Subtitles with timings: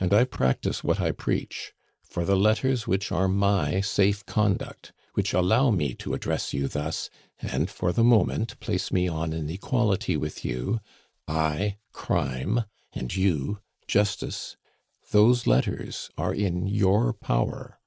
[0.00, 5.34] And I practise what I preach; for the letters which are my safe conduct, which
[5.34, 7.10] allow me to address you thus,
[7.42, 10.80] and for the moment place me on an equality with you
[11.26, 14.56] I, Crime, and you, Justice
[15.10, 17.78] those letters are in your power.